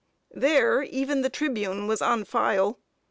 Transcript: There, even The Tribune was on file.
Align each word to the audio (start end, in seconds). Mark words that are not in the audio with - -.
There, 0.33 0.81
even 0.81 1.21
The 1.21 1.29
Tribune 1.29 1.85
was 1.85 2.01
on 2.01 2.23
file. 2.23 2.79